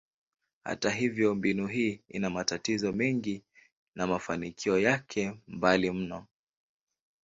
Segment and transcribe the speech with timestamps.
[0.63, 3.43] Hata hivyo, mbinu hii ina matatizo mengi
[3.95, 6.25] na mafanikio yako mbali mno.